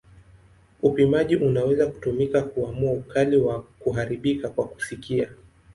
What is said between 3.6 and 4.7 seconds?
kuharibika kwa